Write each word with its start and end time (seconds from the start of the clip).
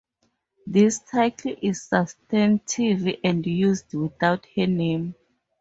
This 0.65 0.97
title 0.97 1.55
is 1.61 1.83
substantive 1.83 3.07
and 3.23 3.45
used 3.45 3.93
without 3.93 4.47
her 4.55 4.65
name. 4.65 5.13